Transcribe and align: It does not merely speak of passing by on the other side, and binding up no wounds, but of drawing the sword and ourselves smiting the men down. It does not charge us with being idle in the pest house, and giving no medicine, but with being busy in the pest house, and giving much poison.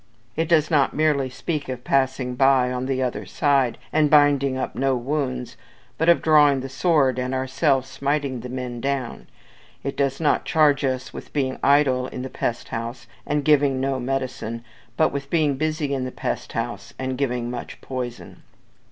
It 0.35 0.47
does 0.49 0.71
not 0.71 0.95
merely 0.95 1.29
speak 1.29 1.69
of 1.69 1.83
passing 1.83 2.33
by 2.33 2.71
on 2.71 2.87
the 2.87 3.03
other 3.03 3.23
side, 3.23 3.77
and 3.93 4.09
binding 4.09 4.57
up 4.57 4.73
no 4.73 4.95
wounds, 4.95 5.57
but 5.99 6.09
of 6.09 6.23
drawing 6.23 6.61
the 6.61 6.69
sword 6.69 7.19
and 7.19 7.35
ourselves 7.35 7.87
smiting 7.87 8.39
the 8.39 8.49
men 8.49 8.81
down. 8.81 9.27
It 9.83 9.95
does 9.95 10.19
not 10.19 10.43
charge 10.43 10.83
us 10.83 11.13
with 11.13 11.33
being 11.33 11.59
idle 11.61 12.07
in 12.07 12.23
the 12.23 12.31
pest 12.31 12.69
house, 12.69 13.05
and 13.27 13.45
giving 13.45 13.79
no 13.79 13.99
medicine, 13.99 14.65
but 14.97 15.11
with 15.13 15.29
being 15.29 15.53
busy 15.55 15.93
in 15.93 16.03
the 16.03 16.11
pest 16.11 16.53
house, 16.53 16.95
and 16.97 17.15
giving 17.15 17.51
much 17.51 17.79
poison. 17.79 18.41